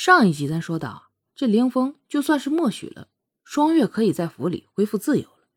[0.00, 3.08] 上一集咱说到，这凌风就算是默许了
[3.42, 5.48] 双月可以在府里恢复自由了。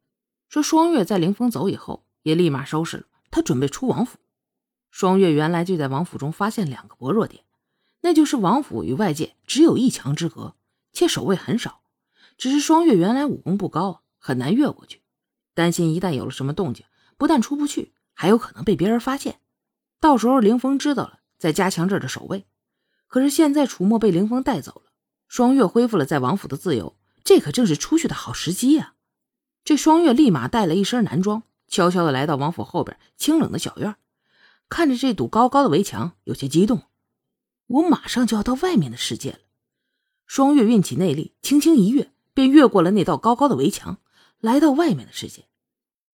[0.50, 4.18] 说双月在凌风走以后，也立马收拾了，他准备出王府。
[4.90, 7.44] 双月原来就在王府中发现两个薄弱点，
[8.02, 10.56] 那就是王府与外界只有一墙之隔，
[10.92, 11.84] 且守卫很少。
[12.36, 15.04] 只是双月原来武功不高，很难越过去，
[15.54, 16.84] 担心一旦有了什么动静，
[17.16, 19.40] 不但出不去，还有可能被别人发现。
[20.00, 22.48] 到时候凌风知道了，再加强这儿的守卫。
[23.12, 24.94] 可是现在楚墨被凌风带走了，
[25.28, 26.96] 双月恢复了在王府的自由，
[27.26, 28.94] 这可正是出去的好时机呀！
[29.66, 33.98] 这双月立马带了一身男装，悄悄的来到王府后边清冷的小院，
[34.70, 36.84] 看着这堵高高的围墙，有些激动。
[37.68, 39.40] 我马上就要到外面的世界了。
[40.26, 43.98] 双月运起内力，轻轻一跃，便越过了那道高高的围墙，
[44.40, 45.50] 来到外面的世界。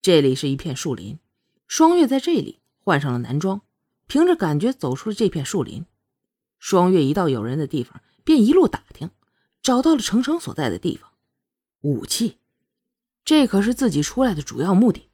[0.02, 1.20] 这里是一片树林，
[1.68, 3.62] 双月在这里换上了男装，
[4.07, 5.85] 凭着感觉走出了这片树林。
[6.59, 9.11] 双月一到有人的地方，便一路打听，
[9.61, 11.12] 找到了程程所在的地方。
[11.82, 12.37] 武器，
[13.23, 15.09] 这可是自己出来的主要目的。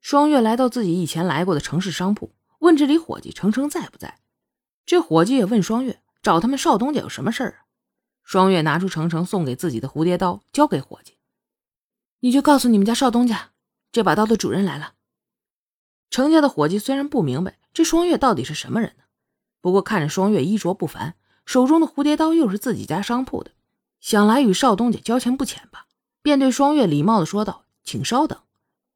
[0.00, 4.18] 双月来到自己以前来过的城市商铺，问这里伙计程程在不在。
[4.84, 7.58] 这伙计也问双月，找他们少东家有什么事儿啊？
[8.22, 11.18] 双月拿出程程送给自己的蝴蝶刀，交给伙计
[12.20, 13.50] ：“你就告诉你们家少东家，
[13.92, 14.94] 这把刀的主人来了。”
[16.10, 18.96] 程家的伙计虽然不明白这双月到底是什么人。
[19.60, 23.50] 不过看着双月衣着不凡，手中的蝴蝶刀又是自己家商铺的，
[24.00, 25.86] 想来与少东家交情不浅吧？
[26.22, 28.38] 便对双月礼貌的说道：“请稍等。”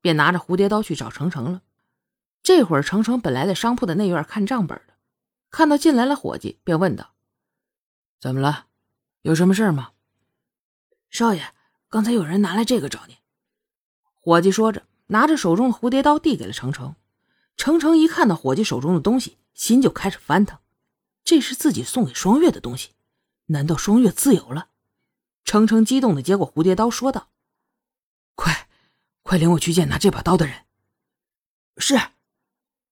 [0.01, 1.63] 便拿着蝴蝶刀去找程程了。
[2.43, 4.95] 这会儿程程本来在商铺的内院看账本的，
[5.51, 7.15] 看到进来了伙计，便问道
[8.21, 8.67] ：“怎么了？
[9.23, 9.93] 有什么事吗？”
[11.09, 11.55] 少爷，
[11.89, 13.17] 刚才有人拿来这个找你。
[14.13, 16.97] 伙计说着，拿着手中的蝴蝶刀递给了程程。
[17.57, 19.39] 程程一看到伙计手中的东西。
[19.55, 20.59] 心就开始翻腾，
[21.25, 22.91] 这是自己送给双月的东西，
[23.47, 24.69] 难道双月自由了？
[25.45, 27.31] 程程激动的接过蝴蝶刀，说道
[28.35, 28.69] ：“快，
[29.23, 30.65] 快领我去见拿这把刀的人。”
[31.79, 31.99] 是。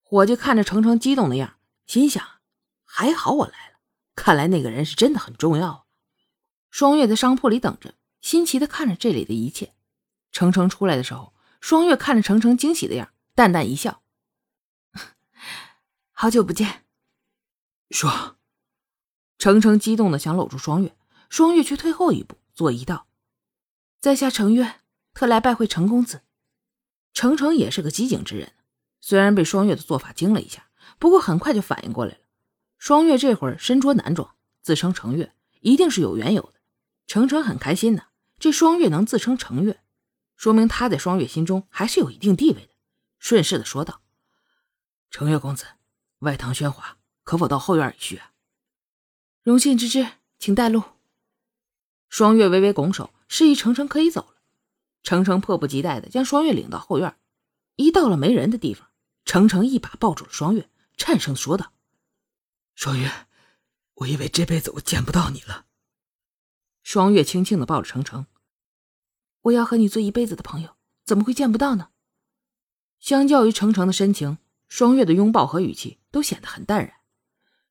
[0.03, 1.57] 伙计看着程程激动的样，
[1.87, 2.23] 心想：
[2.85, 3.79] 还好我来了，
[4.15, 5.87] 看来那个人是真的很重要。
[6.71, 9.73] 双月在商铺里等着，新奇的看着这里的一切。
[10.31, 14.02] 程程出来的时候，双月看着程程惊喜的样，淡淡一笑。
[16.23, 16.85] 好久不见，
[17.91, 18.37] 说。
[19.39, 20.97] 程程激动的想搂住双月，
[21.29, 23.09] 双月却退后一步，作揖道
[23.99, 24.83] ：“在下程月，
[25.15, 26.23] 特来拜会程公子。”
[27.13, 28.53] 程程也是个机警之人，
[29.01, 30.69] 虽然被双月的做法惊了一下，
[31.01, 32.21] 不过很快就反应过来了。
[32.79, 36.61] 双月这会儿身着男装，自称程月，一定是有缘由的。
[37.09, 38.05] 程程很开心呢，
[38.39, 39.83] 这双月能自称程月，
[40.37, 42.73] 说明他在双月心中还是有一定地位的。
[43.19, 44.03] 顺势的说道
[45.11, 45.67] ：“程月公子。”
[46.23, 48.33] 外堂喧哗，可否到后院里叙啊？
[49.43, 50.07] 荣幸之至，
[50.39, 50.83] 请带路。
[52.09, 54.37] 双月微微拱手，示意程程可以走了。
[55.03, 57.19] 程程迫不及待的将双月领到后院。
[57.75, 58.89] 一到了没人的地方，
[59.25, 61.73] 程程一把抱住了双月，颤声说道
[62.77, 63.27] ：“双月，
[63.95, 65.67] 我以为这辈子我见不到你了。”
[66.85, 68.27] 双月轻轻的抱着程程
[69.43, 71.89] ：“我要和你做一辈子的朋友，怎么会见不到呢？”
[73.01, 74.39] 相较于程程的深情。
[74.69, 76.95] 双月的拥抱和语气都显得很淡然。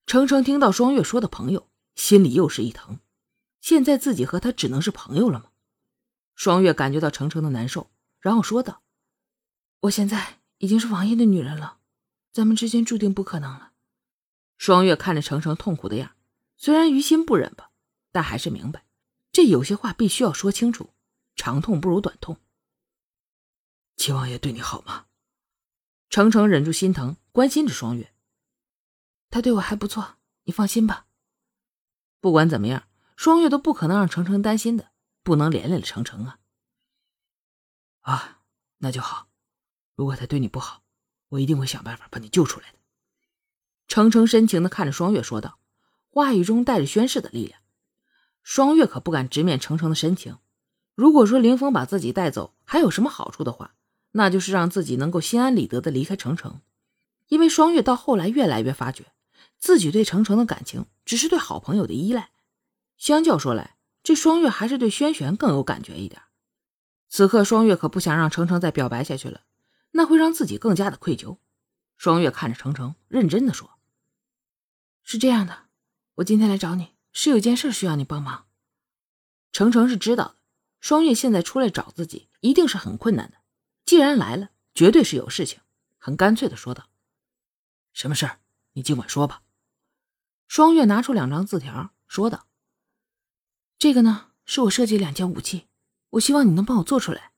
[0.05, 2.99] 程程听到双月说的朋友，心里又是一疼。
[3.61, 5.51] 现在自己和他只能是朋友了吗？
[6.35, 8.81] 双月感觉到程程的难受，然后说道
[9.81, 11.77] ：“我现在已经是王爷的女人了，
[12.33, 13.73] 咱们之间注定不可能了。”
[14.57, 16.15] 双月看着程程痛苦的样，
[16.57, 17.69] 虽然于心不忍吧，
[18.11, 18.85] 但还是明白，
[19.31, 20.89] 这有些话必须要说清楚。
[21.35, 22.37] 长痛不如短痛。
[23.97, 25.05] 齐王爷对你好吗？
[26.09, 28.13] 程程忍住心疼，关心着双月。
[29.31, 31.07] 他对我还不错，你放心吧。
[32.19, 32.83] 不管怎么样，
[33.15, 34.91] 双月都不可能让程程担心的，
[35.23, 36.37] 不能连累了程程啊。
[38.01, 38.41] 啊，
[38.79, 39.29] 那就好。
[39.95, 40.83] 如果他对你不好，
[41.29, 42.77] 我一定会想办法把你救出来的。
[43.87, 45.59] 程程深情的看着双月说道，
[46.09, 47.59] 话语中带着宣誓的力量。
[48.43, 50.37] 双月可不敢直面程程的深情。
[50.95, 53.75] 如果说林峰把自己带走还有什么好处的话，
[54.11, 56.61] 那就是让自己能够心安理得的离开程程，
[57.27, 59.13] 因为双月到后来越来越发觉，
[59.61, 62.31] 自己对程程的感情只是对好朋友的依赖。
[62.97, 66.23] 相较说来，这双月还是对轩轩更有感觉一点。
[67.07, 69.41] 此刻，双月可不想让程程再表白下去了，
[69.91, 71.37] 那会让自己更加的愧疚。
[71.95, 73.77] 双月看着程程，认真的说
[75.03, 75.65] ：“是这样的，
[76.15, 78.47] 我今天来找你是有件事需要你帮忙。”
[79.53, 80.35] 程程是知道的，
[80.79, 83.37] 双月现在出来找自己，一定是很困难的。
[83.85, 85.59] 既然来了，绝对是有事情，
[85.99, 86.89] 很干脆的说道
[87.93, 88.39] ：“什么事儿？
[88.73, 89.43] 你尽管说吧。”
[90.51, 92.45] 双月拿出两张字条，说道
[93.79, 95.69] ：“这个呢，是我设计两件武器，
[96.09, 97.31] 我希望你能帮我做出来。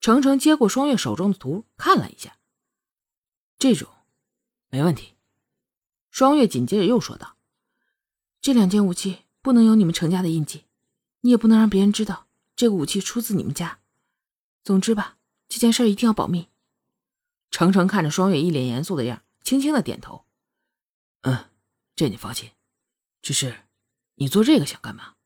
[0.00, 2.38] 程程接过双月手中的图，看了一下，
[3.58, 3.86] 这种
[4.70, 5.12] 没问题。
[6.10, 7.36] 双月紧接着又说道
[8.40, 10.64] ：“这两件武器不能有你们程家的印记，
[11.20, 13.80] 你也不能让别人知道这个武器出自你们家。
[14.64, 15.18] 总之吧，
[15.48, 16.48] 这件事一定要保密。”
[17.52, 20.24] 程程看着双月一脸严肃的样，轻轻的点头
[21.20, 21.49] ：“嗯，
[22.00, 22.50] 这你放心。
[23.20, 23.64] 只是，
[24.14, 25.16] 你做这个想干嘛？”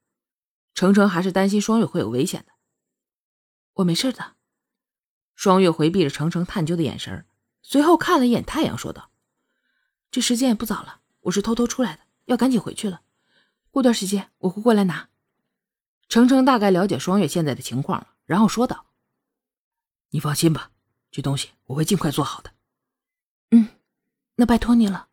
[0.75, 2.53] 程程还是担心双月会有危险的。
[3.75, 4.35] 我没事的。
[5.37, 7.26] 双月回避着程程探究的眼神，
[7.62, 9.12] 随后看了一眼太阳，说道。
[10.11, 13.03] 这时间也不早了，我是偷偷出来的，要赶紧回去了。
[13.71, 15.11] 过段时间我会过来拿。
[16.09, 18.87] 程程大概了解双月现在的情况了，然后说道
[20.11, 20.73] ：“你放心吧，
[21.12, 22.53] 这东西我会尽快做好的。”
[23.53, 23.69] 嗯，
[24.35, 25.11] 那拜托你了。”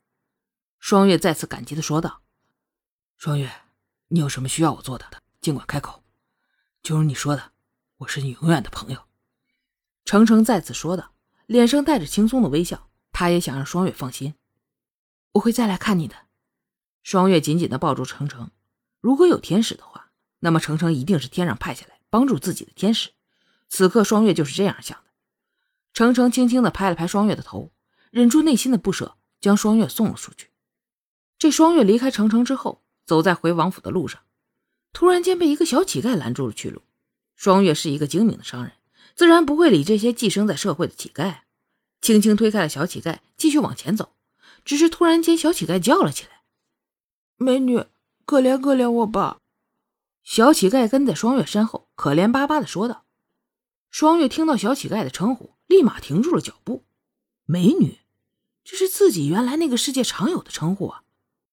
[0.81, 2.23] 双月再次感激的说道。
[3.15, 3.51] “双月，
[4.07, 5.05] 你有什么需要我做的，
[5.39, 6.03] 尽管开口。
[6.81, 7.51] 就如你说的，
[7.97, 9.03] 我是你永远的朋友。”
[10.03, 11.13] 程程再次说道，
[11.45, 12.89] 脸上带着轻松的微笑。
[13.11, 14.33] 他也想让双月放心。
[15.33, 16.15] 我会再来看你的。
[17.03, 18.49] 双月紧紧的抱住程程。
[18.99, 23.11] 如果有天使的话，那么程程一定是天上派下来帮助自己的天使。
[23.69, 25.11] 此刻，双月就是这样想的。
[25.93, 27.71] 程程轻轻的拍了拍双月的头，
[28.09, 30.50] 忍住内心的不舍，将双月送了出去。
[31.41, 34.21] 这双月离开程程之后，走在回王府的路上，
[34.93, 36.83] 突然间被一个小乞丐拦住了去路。
[37.35, 38.73] 双月是一个精明的商人，
[39.15, 41.39] 自然不会理这些寄生在社会的乞丐，
[41.99, 44.13] 轻轻推开了小乞丐，继续往前走。
[44.63, 46.43] 只是突然间，小乞丐叫了起来
[47.37, 47.85] ：“美女，
[48.27, 49.39] 可怜可怜我吧！”
[50.21, 53.05] 小乞丐跟在双月身后，可怜巴巴的说道。
[53.89, 56.83] 双月听到小乞丐的称呼，立马停住了脚步。
[57.45, 57.97] “美女，
[58.63, 61.01] 这是自己原来那个世界常有的称呼啊！